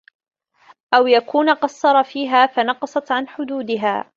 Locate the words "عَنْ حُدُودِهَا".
3.11-4.09